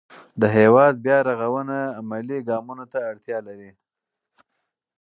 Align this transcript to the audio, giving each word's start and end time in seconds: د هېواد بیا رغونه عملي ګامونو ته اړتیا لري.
د 0.41 0.43
هېواد 0.57 0.93
بیا 1.05 1.17
رغونه 1.29 1.77
عملي 1.99 2.39
ګامونو 2.49 2.85
ته 2.93 2.99
اړتیا 3.11 3.37
لري. 3.47 3.71